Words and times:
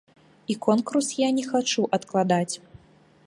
І 0.53 0.55
конкурс 0.67 1.09
я 1.17 1.29
не 1.39 1.43
хачу 1.51 1.87
адкладаць. 1.95 2.55